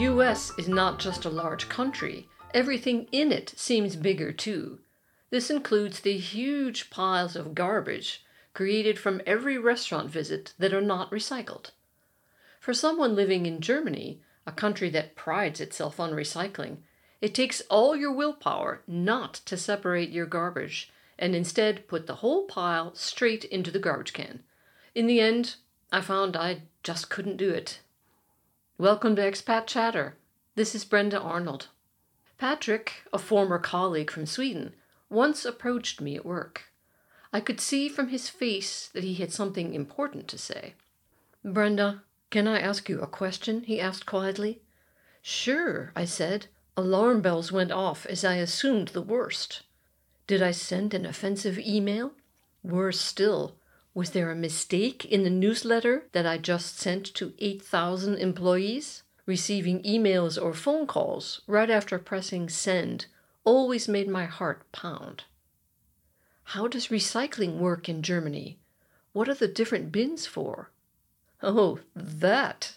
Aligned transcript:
US 0.00 0.50
is 0.56 0.66
not 0.66 0.98
just 0.98 1.26
a 1.26 1.30
large 1.30 1.68
country, 1.68 2.26
everything 2.54 3.06
in 3.12 3.30
it 3.30 3.52
seems 3.58 3.96
bigger 3.96 4.32
too. 4.32 4.78
This 5.28 5.50
includes 5.50 6.00
the 6.00 6.16
huge 6.16 6.88
piles 6.88 7.36
of 7.36 7.54
garbage 7.54 8.24
created 8.54 8.98
from 8.98 9.20
every 9.26 9.58
restaurant 9.58 10.08
visit 10.08 10.54
that 10.58 10.72
are 10.72 10.80
not 10.80 11.10
recycled. 11.10 11.72
For 12.60 12.72
someone 12.72 13.14
living 13.14 13.44
in 13.44 13.60
Germany, 13.60 14.22
a 14.46 14.52
country 14.52 14.88
that 14.88 15.16
prides 15.16 15.60
itself 15.60 16.00
on 16.00 16.12
recycling, 16.12 16.78
it 17.20 17.34
takes 17.34 17.60
all 17.68 17.94
your 17.94 18.12
willpower 18.12 18.80
not 18.86 19.34
to 19.44 19.58
separate 19.58 20.08
your 20.08 20.24
garbage 20.24 20.90
and 21.18 21.34
instead 21.34 21.86
put 21.86 22.06
the 22.06 22.16
whole 22.16 22.46
pile 22.46 22.94
straight 22.94 23.44
into 23.44 23.70
the 23.70 23.78
garbage 23.78 24.14
can. 24.14 24.44
In 24.94 25.06
the 25.06 25.20
end, 25.20 25.56
I 25.92 26.00
found 26.00 26.38
I 26.38 26.62
just 26.82 27.10
couldn't 27.10 27.36
do 27.36 27.50
it. 27.50 27.80
Welcome 28.80 29.14
to 29.16 29.22
Expat 29.22 29.66
Chatter. 29.66 30.16
This 30.54 30.74
is 30.74 30.86
Brenda 30.86 31.20
Arnold. 31.20 31.68
Patrick, 32.38 33.02
a 33.12 33.18
former 33.18 33.58
colleague 33.58 34.10
from 34.10 34.24
Sweden, 34.24 34.72
once 35.10 35.44
approached 35.44 36.00
me 36.00 36.16
at 36.16 36.24
work. 36.24 36.72
I 37.30 37.40
could 37.40 37.60
see 37.60 37.90
from 37.90 38.08
his 38.08 38.30
face 38.30 38.88
that 38.94 39.04
he 39.04 39.12
had 39.12 39.34
something 39.34 39.74
important 39.74 40.28
to 40.28 40.38
say. 40.38 40.72
Brenda, 41.44 42.04
can 42.30 42.48
I 42.48 42.58
ask 42.58 42.88
you 42.88 43.02
a 43.02 43.06
question? 43.06 43.64
he 43.64 43.78
asked 43.78 44.06
quietly. 44.06 44.62
Sure, 45.20 45.92
I 45.94 46.06
said. 46.06 46.46
Alarm 46.74 47.20
bells 47.20 47.52
went 47.52 47.72
off 47.72 48.06
as 48.06 48.24
I 48.24 48.36
assumed 48.36 48.88
the 48.88 49.02
worst. 49.02 49.60
Did 50.26 50.42
I 50.42 50.52
send 50.52 50.94
an 50.94 51.04
offensive 51.04 51.58
email? 51.58 52.12
Worse 52.62 52.98
still, 52.98 53.56
was 53.94 54.10
there 54.10 54.30
a 54.30 54.36
mistake 54.36 55.04
in 55.04 55.24
the 55.24 55.30
newsletter 55.30 56.04
that 56.12 56.26
I 56.26 56.38
just 56.38 56.78
sent 56.78 57.12
to 57.14 57.34
8,000 57.38 58.16
employees? 58.16 59.02
Receiving 59.26 59.82
emails 59.82 60.40
or 60.40 60.54
phone 60.54 60.86
calls 60.86 61.40
right 61.46 61.70
after 61.70 61.98
pressing 61.98 62.48
send 62.48 63.06
always 63.44 63.88
made 63.88 64.08
my 64.08 64.24
heart 64.26 64.70
pound. 64.72 65.24
How 66.44 66.66
does 66.66 66.88
recycling 66.88 67.58
work 67.58 67.88
in 67.88 68.02
Germany? 68.02 68.58
What 69.12 69.28
are 69.28 69.34
the 69.34 69.48
different 69.48 69.92
bins 69.92 70.26
for? 70.26 70.70
Oh, 71.42 71.80
that! 71.94 72.76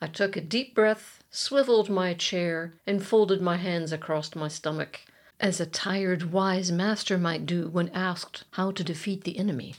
I 0.00 0.06
took 0.06 0.36
a 0.36 0.40
deep 0.40 0.74
breath, 0.74 1.24
swiveled 1.30 1.90
my 1.90 2.14
chair, 2.14 2.74
and 2.86 3.04
folded 3.04 3.42
my 3.42 3.56
hands 3.56 3.92
across 3.92 4.34
my 4.34 4.48
stomach, 4.48 5.00
as 5.40 5.60
a 5.60 5.66
tired, 5.66 6.32
wise 6.32 6.72
master 6.72 7.18
might 7.18 7.46
do 7.46 7.68
when 7.68 7.88
asked 7.90 8.44
how 8.52 8.70
to 8.72 8.84
defeat 8.84 9.24
the 9.24 9.38
enemy. 9.38 9.74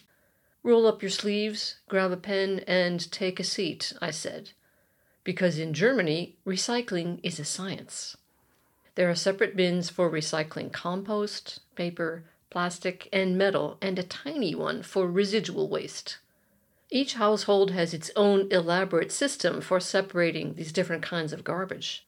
Roll 0.62 0.86
up 0.88 1.02
your 1.02 1.10
sleeves, 1.10 1.76
grab 1.88 2.12
a 2.12 2.18
pen, 2.18 2.60
and 2.68 3.12
take 3.12 3.40
a 3.40 3.46
seat, 3.46 3.94
I 4.02 4.12
said, 4.12 4.52
because 5.24 5.58
in 5.58 5.74
Germany, 5.74 6.36
recycling 6.46 7.20
is 7.24 7.40
a 7.40 7.46
science. 7.46 8.18
There 8.96 9.10
are 9.10 9.16
separate 9.16 9.56
bins 9.56 9.90
for 9.90 10.12
recycling 10.12 10.74
compost, 10.74 11.62
paper, 11.76 12.26
plastic, 12.50 13.08
and 13.14 13.38
metal, 13.38 13.78
and 13.82 13.98
a 13.98 14.04
tiny 14.04 14.54
one 14.54 14.84
for 14.84 15.10
residual 15.10 15.70
waste. 15.70 16.18
Each 16.90 17.14
household 17.14 17.72
has 17.72 17.94
its 17.94 18.12
own 18.18 18.52
elaborate 18.52 19.14
system 19.14 19.62
for 19.62 19.80
separating 19.80 20.56
these 20.56 20.74
different 20.74 21.04
kinds 21.04 21.32
of 21.32 21.46
garbage. 21.46 22.06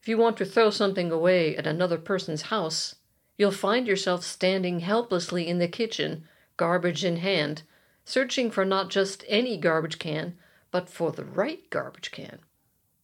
If 0.00 0.08
you 0.08 0.16
want 0.16 0.36
to 0.38 0.46
throw 0.46 0.70
something 0.70 1.12
away 1.12 1.56
at 1.56 1.66
another 1.66 1.98
person's 1.98 2.42
house, 2.42 2.94
you'll 3.36 3.50
find 3.50 3.86
yourself 3.86 4.24
standing 4.24 4.80
helplessly 4.80 5.46
in 5.46 5.58
the 5.58 5.68
kitchen, 5.68 6.26
garbage 6.56 7.04
in 7.04 7.16
hand, 7.16 7.62
searching 8.04 8.50
for 8.50 8.64
not 8.64 8.90
just 8.90 9.24
any 9.28 9.56
garbage 9.56 9.98
can, 9.98 10.36
but 10.70 10.88
for 10.88 11.12
the 11.12 11.24
right 11.24 11.68
garbage 11.70 12.10
can. 12.10 12.40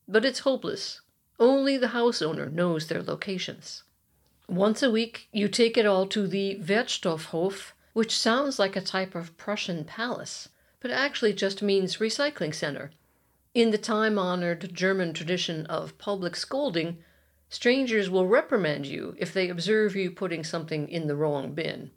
But 0.07 0.25
it's 0.25 0.41
hopeless. 0.41 1.01
Only 1.39 1.77
the 1.77 1.89
house 1.89 2.21
owner 2.21 2.49
knows 2.49 2.87
their 2.87 3.03
locations. 3.03 3.85
Once 4.49 4.83
a 4.83 4.91
week, 4.91 5.29
you 5.31 5.47
take 5.47 5.77
it 5.77 5.87
all 5.87 6.07
to 6.07 6.27
the 6.27 6.59
Wertstoffhof, 6.61 7.73
which 7.93 8.17
sounds 8.17 8.59
like 8.59 8.77
a 8.77 8.81
type 8.81 9.15
of 9.15 9.37
Prussian 9.37 9.85
palace, 9.85 10.49
but 10.81 10.91
actually 10.91 11.35
just 11.35 11.63
means 11.63 11.99
recycling 11.99 12.55
center. 12.55 12.91
In 13.55 13.71
the 13.71 13.79
time 13.79 14.19
honored 14.19 14.73
German 14.73 15.13
tradition 15.13 15.67
of 15.67 15.99
public 15.99 16.35
scolding, 16.35 16.99
strangers 17.49 18.09
will 18.09 18.27
reprimand 18.27 18.87
you 18.87 19.15
if 19.19 19.33
they 19.33 19.49
observe 19.49 19.95
you 19.95 20.11
putting 20.11 20.45
something 20.45 20.89
in 20.89 21.07
the 21.07 21.17
wrong 21.17 21.53
bin. 21.53 21.91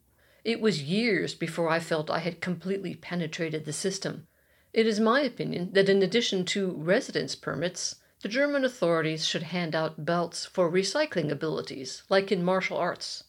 It 0.44 0.59
was 0.59 0.81
years 0.81 1.35
before 1.35 1.69
I 1.69 1.79
felt 1.79 2.09
I 2.09 2.19
had 2.19 2.41
completely 2.41 2.96
penetrated 2.96 3.66
the 3.66 3.74
system. 3.74 4.28
It 4.74 4.88
is 4.88 5.00
my 5.00 5.22
opinion 5.22 5.69
that 5.74 5.90
in 5.90 6.02
addition 6.02 6.46
to 6.46 6.72
residence 6.72 7.35
permits, 7.35 7.97
the 8.22 8.29
German 8.29 8.66
authorities 8.66 9.25
should 9.25 9.44
hand 9.44 9.75
out 9.75 10.06
belts 10.06 10.46
for 10.46 10.72
recycling 10.72 11.30
abilities, 11.30 12.03
like 12.09 12.31
in 12.31 12.44
martial 12.44 12.78
arts. 12.78 13.25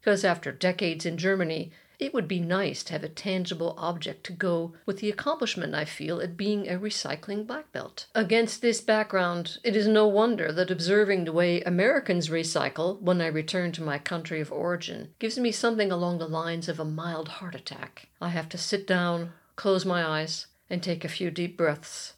Because 0.00 0.24
after 0.24 0.52
decades 0.52 1.04
in 1.04 1.18
Germany, 1.18 1.72
it 1.98 2.12
would 2.12 2.28
be 2.28 2.40
nice 2.40 2.82
to 2.84 2.92
have 2.92 3.04
a 3.04 3.08
tangible 3.08 3.74
object 3.78 4.24
to 4.24 4.32
go 4.32 4.74
with 4.84 4.98
the 4.98 5.10
accomplishment 5.10 5.74
I 5.74 5.84
feel 5.84 6.20
at 6.20 6.36
being 6.36 6.68
a 6.68 6.78
recycling 6.78 7.46
black 7.46 7.72
belt. 7.72 8.06
Against 8.14 8.60
this 8.60 8.80
background, 8.80 9.58
it 9.64 9.74
is 9.74 9.86
no 9.86 10.06
wonder 10.06 10.52
that 10.52 10.70
observing 10.70 11.24
the 11.24 11.32
way 11.32 11.62
Americans 11.62 12.28
recycle 12.28 13.00
when 13.00 13.20
I 13.20 13.26
return 13.26 13.72
to 13.72 13.82
my 13.82 13.98
country 13.98 14.40
of 14.40 14.52
origin 14.52 15.14
gives 15.18 15.38
me 15.38 15.52
something 15.52 15.90
along 15.90 16.18
the 16.18 16.28
lines 16.28 16.68
of 16.68 16.78
a 16.78 16.84
mild 16.84 17.28
heart 17.28 17.54
attack. 17.54 18.08
I 18.20 18.28
have 18.28 18.48
to 18.50 18.58
sit 18.58 18.86
down, 18.86 19.32
close 19.56 19.84
my 19.84 20.04
eyes, 20.04 20.46
and 20.68 20.82
take 20.82 21.04
a 21.04 21.08
few 21.08 21.30
deep 21.30 21.56
breaths 21.56 22.14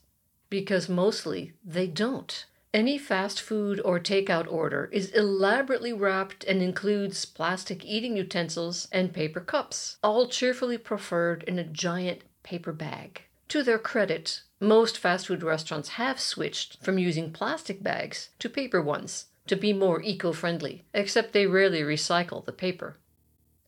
because 0.51 0.89
mostly 0.89 1.53
they 1.65 1.87
don't. 1.87 2.47
Any 2.75 2.99
fast 2.99 3.41
food 3.41 3.81
or 3.83 3.99
takeout 3.99 4.47
order 4.47 4.91
is 4.93 5.11
elaborately 5.13 5.95
wrapped 5.95 6.45
and 6.45 6.61
includes 6.61 7.25
plastic 7.25 7.83
eating 7.83 8.15
utensils 8.15 8.89
and 8.93 9.15
paper 9.15 9.41
cups, 9.41 9.97
all 10.03 10.29
cheerfully 10.29 10.77
proffered 10.77 11.45
in 11.45 11.59
a 11.59 11.65
giant 11.65 12.25
paper 12.43 12.75
bag. 12.75 13.23
To 13.49 13.63
their 13.63 13.79
credit, 13.79 14.43
most 14.61 14.99
fast 14.99 15.29
food 15.29 15.43
restaurants 15.43 15.91
have 15.91 16.21
switched 16.21 16.85
from 16.85 16.99
using 16.99 17.33
plastic 17.33 17.83
bags 17.83 18.29
to 18.39 18.51
paper 18.51 18.83
ones 18.83 19.29
to 19.47 19.57
be 19.57 19.73
more 19.73 20.03
eco 20.03 20.33
friendly, 20.33 20.85
except 20.93 21.33
they 21.33 21.47
rarely 21.47 21.81
recycle 21.81 22.45
the 22.45 22.53
paper. 22.53 22.99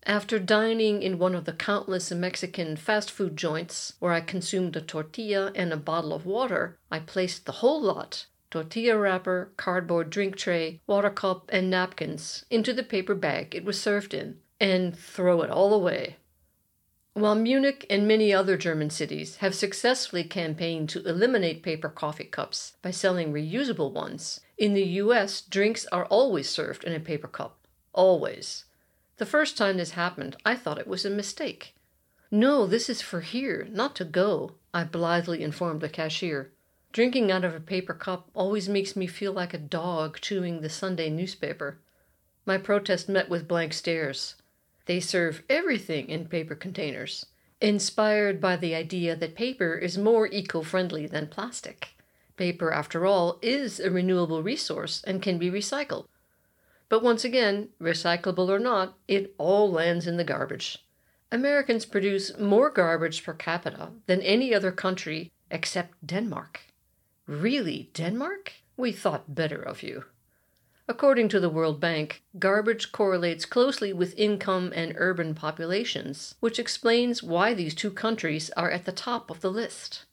After 0.04 0.38
dining 0.38 1.02
in 1.02 1.18
one 1.18 1.34
of 1.34 1.46
the 1.46 1.54
countless 1.54 2.10
Mexican 2.10 2.76
fast 2.76 3.10
food 3.10 3.34
joints 3.38 3.94
where 3.98 4.12
I 4.12 4.20
consumed 4.20 4.76
a 4.76 4.82
tortilla 4.82 5.52
and 5.54 5.72
a 5.72 5.78
bottle 5.78 6.12
of 6.12 6.26
water, 6.26 6.78
I 6.90 6.98
placed 6.98 7.46
the 7.46 7.52
whole 7.52 7.80
lot 7.80 8.26
tortilla 8.50 8.96
wrapper, 8.96 9.52
cardboard 9.56 10.10
drink 10.10 10.36
tray, 10.36 10.80
water 10.86 11.10
cup, 11.10 11.48
and 11.52 11.70
napkins 11.70 12.44
into 12.50 12.72
the 12.72 12.82
paper 12.82 13.14
bag 13.14 13.54
it 13.54 13.64
was 13.64 13.80
served 13.80 14.12
in, 14.12 14.38
and 14.58 14.96
throw 14.98 15.42
it 15.42 15.50
all 15.50 15.72
away. 15.72 16.16
While 17.14 17.34
Munich 17.34 17.84
and 17.90 18.06
many 18.06 18.32
other 18.32 18.56
German 18.56 18.90
cities 18.90 19.36
have 19.36 19.54
successfully 19.54 20.24
campaigned 20.24 20.88
to 20.90 21.04
eliminate 21.06 21.62
paper 21.62 21.88
coffee 21.88 22.24
cups 22.24 22.74
by 22.82 22.92
selling 22.92 23.32
reusable 23.32 23.92
ones, 23.92 24.40
in 24.56 24.74
the 24.74 24.84
US, 24.84 25.40
drinks 25.40 25.86
are 25.86 26.06
always 26.06 26.48
served 26.48 26.84
in 26.84 26.92
a 26.92 27.00
paper 27.00 27.28
cup. 27.28 27.58
Always. 27.92 28.64
The 29.16 29.26
first 29.26 29.58
time 29.58 29.76
this 29.76 29.92
happened, 29.92 30.36
I 30.44 30.54
thought 30.54 30.78
it 30.78 30.86
was 30.86 31.04
a 31.04 31.10
mistake. 31.10 31.74
No, 32.30 32.64
this 32.64 32.88
is 32.88 33.03
for 33.03 33.22
here, 33.22 33.66
not 33.70 33.96
to 33.96 34.04
go, 34.04 34.54
I 34.72 34.84
blithely 34.84 35.42
informed 35.42 35.80
the 35.80 35.88
cashier. 35.88 36.53
Drinking 36.92 37.31
out 37.31 37.45
of 37.45 37.54
a 37.54 37.60
paper 37.60 37.95
cup 37.95 38.28
always 38.34 38.69
makes 38.69 38.97
me 38.97 39.07
feel 39.07 39.33
like 39.33 39.54
a 39.54 39.59
dog 39.59 40.19
chewing 40.21 40.60
the 40.60 40.69
Sunday 40.69 41.09
newspaper. 41.09 41.78
My 42.45 42.59
protest 42.59 43.09
met 43.09 43.28
with 43.28 43.47
blank 43.47 43.72
stares. 43.75 44.34
They 44.87 44.98
serve 44.98 45.45
everything 45.48 46.09
in 46.09 46.27
paper 46.27 46.57
containers, 46.57 47.27
inspired 47.60 48.41
by 48.41 48.57
the 48.57 48.75
idea 48.75 49.15
that 49.15 49.37
paper 49.37 49.75
is 49.75 49.97
more 49.97 50.27
eco 50.27 50.63
friendly 50.63 51.07
than 51.07 51.28
plastic. 51.28 51.91
Paper, 52.37 52.72
after 52.72 53.07
all, 53.07 53.39
is 53.41 53.78
a 53.78 53.89
renewable 53.89 54.42
resource 54.42 55.01
and 55.07 55.22
can 55.22 55.39
be 55.39 55.48
recycled. 55.48 56.07
But 56.89 57.04
once 57.04 57.25
again, 57.25 57.69
recyclable 57.81 58.48
or 58.48 58.59
not, 58.59 58.98
it 59.07 59.33
all 59.39 59.71
lands 59.71 60.09
in 60.09 60.16
the 60.16 60.25
garbage. 60.25 60.84
Americans 61.31 61.84
produce 61.84 62.37
more 62.37 62.69
garbage 62.69 63.22
per 63.22 63.34
capita 63.34 63.91
than 64.07 64.21
any 64.22 64.53
other 64.53 64.72
country 64.72 65.31
except 65.53 66.04
Denmark. 66.04 66.63
Really, 67.30 67.91
Denmark? 67.94 68.54
We 68.77 68.91
thought 68.91 69.36
better 69.36 69.62
of 69.62 69.84
you. 69.84 70.06
According 70.88 71.28
to 71.28 71.38
the 71.38 71.48
World 71.48 71.78
Bank, 71.78 72.24
garbage 72.41 72.91
correlates 72.91 73.44
closely 73.44 73.92
with 73.92 74.18
income 74.18 74.72
and 74.74 74.97
urban 74.97 75.36
populations, 75.36 76.34
which 76.41 76.59
explains 76.59 77.22
why 77.22 77.54
these 77.54 77.77
two 77.77 77.92
countries 77.92 78.50
are 78.56 78.68
at 78.68 78.84
the 78.84 78.91
top 78.91 79.30
of 79.30 79.42
the 79.42 79.50
list. 79.53 80.06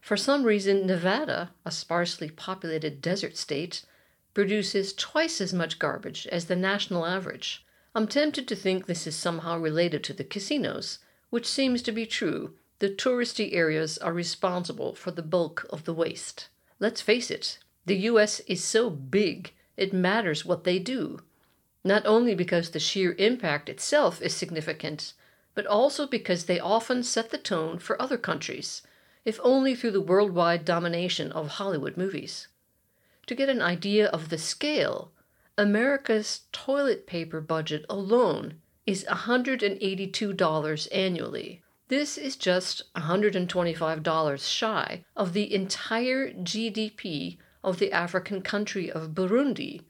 For 0.00 0.16
some 0.16 0.44
reason, 0.44 0.86
Nevada, 0.86 1.50
a 1.64 1.72
sparsely 1.72 2.30
populated 2.30 3.02
desert 3.02 3.36
state, 3.36 3.84
produces 4.32 4.92
twice 4.92 5.40
as 5.40 5.52
much 5.52 5.80
garbage 5.80 6.28
as 6.28 6.44
the 6.44 6.54
national 6.54 7.06
average. 7.06 7.66
I'm 7.92 8.06
tempted 8.06 8.46
to 8.46 8.54
think 8.54 8.86
this 8.86 9.08
is 9.08 9.16
somehow 9.16 9.58
related 9.58 10.04
to 10.04 10.12
the 10.12 10.22
casinos, 10.22 11.00
which 11.28 11.48
seems 11.48 11.82
to 11.82 11.90
be 11.90 12.06
true. 12.06 12.54
The 12.78 12.90
touristy 12.90 13.54
areas 13.54 13.96
are 13.98 14.12
responsible 14.12 14.94
for 14.94 15.10
the 15.10 15.22
bulk 15.22 15.64
of 15.70 15.84
the 15.84 15.94
waste. 15.94 16.48
Let's 16.78 17.00
face 17.00 17.30
it, 17.30 17.58
The 17.86 17.96
US 18.10 18.40
is 18.40 18.62
so 18.64 18.90
big, 18.90 19.54
it 19.76 19.92
matters 19.92 20.44
what 20.44 20.64
they 20.64 20.78
do, 20.78 21.20
not 21.84 22.04
only 22.04 22.34
because 22.34 22.70
the 22.70 22.80
sheer 22.80 23.14
impact 23.18 23.68
itself 23.68 24.20
is 24.20 24.34
significant, 24.34 25.14
but 25.54 25.66
also 25.66 26.06
because 26.06 26.44
they 26.44 26.58
often 26.58 27.02
set 27.02 27.30
the 27.30 27.38
tone 27.38 27.78
for 27.78 28.00
other 28.02 28.18
countries, 28.18 28.82
if 29.24 29.40
only 29.42 29.74
through 29.74 29.92
the 29.92 30.00
worldwide 30.00 30.64
domination 30.64 31.32
of 31.32 31.48
Hollywood 31.48 31.96
movies. 31.96 32.48
To 33.26 33.34
get 33.34 33.48
an 33.48 33.62
idea 33.62 34.08
of 34.08 34.28
the 34.28 34.38
scale, 34.38 35.12
America's 35.56 36.42
toilet 36.52 37.06
paper 37.06 37.40
budget 37.40 37.86
alone 37.88 38.60
is 38.84 39.04
$182 39.04 40.88
annually. 40.92 41.62
This 41.88 42.18
is 42.18 42.34
just 42.34 42.92
$125 42.94 44.48
shy 44.48 45.04
of 45.14 45.32
the 45.32 45.54
entire 45.54 46.32
GDP 46.32 47.38
of 47.62 47.78
the 47.78 47.92
African 47.92 48.42
country 48.42 48.90
of 48.90 49.14
Burundi, 49.14 49.82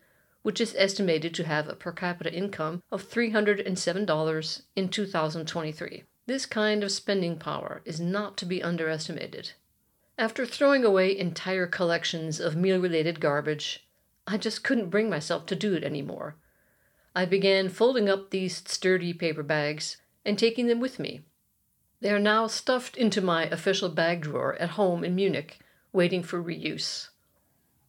which 0.43 0.61
is 0.61 0.75
estimated 0.77 1.33
to 1.35 1.45
have 1.45 1.69
a 1.69 1.75
per 1.75 1.93
capita 1.93 2.31
income 2.31 2.83
of 2.93 3.09
$307 3.09 4.63
in 4.77 4.89
2023. 4.91 6.05
This 6.27 6.45
kind 6.45 6.85
of 6.85 6.93
spending 6.93 7.39
power 7.39 7.81
is 7.87 7.99
not 7.99 8.37
to 8.39 8.45
be 8.45 8.63
underestimated. 8.63 9.53
After 10.19 10.45
throwing 10.45 10.85
away 10.85 11.17
entire 11.17 11.67
collections 11.67 12.41
of 12.41 12.57
meal 12.57 12.79
related 12.79 13.21
garbage, 13.21 13.89
I 14.27 14.37
just 14.37 14.63
couldn't 14.63 14.91
bring 14.91 15.09
myself 15.09 15.47
to 15.47 15.57
do 15.57 15.73
it 15.73 15.83
anymore. 15.83 16.37
I 17.15 17.25
began 17.25 17.71
folding 17.71 18.11
up 18.11 18.31
these 18.31 18.63
sturdy 18.67 19.15
paper 19.15 19.43
bags 19.43 19.97
and 20.27 20.39
taking 20.39 20.67
them 20.67 20.81
with 20.81 20.99
me. 20.99 21.23
They 22.01 22.11
are 22.11 22.19
now 22.19 22.47
stuffed 22.47 22.97
into 22.97 23.21
my 23.21 23.45
official 23.45 23.89
bag 23.89 24.23
drawer 24.23 24.55
at 24.57 24.71
home 24.71 25.05
in 25.05 25.15
Munich, 25.15 25.59
waiting 25.93 26.23
for 26.23 26.43
reuse. 26.43 27.09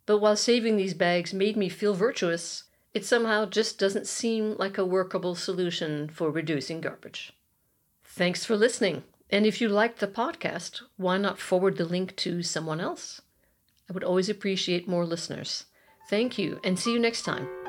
But 0.05 0.19
while 0.19 0.37
saving 0.37 0.77
these 0.77 0.93
bags 0.93 1.33
made 1.33 1.57
me 1.57 1.67
feel 1.67 1.93
virtuous, 1.93 2.63
it 2.93 3.05
somehow 3.05 3.45
just 3.45 3.77
doesn't 3.77 4.07
seem 4.07 4.55
like 4.57 4.77
a 4.77 4.85
workable 4.85 5.35
solution 5.35 6.09
for 6.09 6.31
reducing 6.31 6.81
garbage. 6.81 7.33
Thanks 8.03 8.45
for 8.45 8.55
listening. 8.55 9.03
And 9.29 9.45
if 9.45 9.59
you 9.59 9.67
liked 9.67 9.99
the 9.99 10.07
podcast, 10.07 10.81
why 10.95 11.17
not 11.17 11.37
forward 11.37 11.77
the 11.77 11.85
link 11.85 12.15
to 12.17 12.41
someone 12.41 12.79
else? 12.79 13.21
I 13.89 13.93
would 13.93 14.03
always 14.03 14.29
appreciate 14.29 14.87
more 14.87 15.05
listeners. 15.05 15.65
Thank 16.09 16.37
you, 16.37 16.59
and 16.63 16.79
see 16.79 16.93
you 16.93 16.99
next 16.99 17.23
time. 17.23 17.66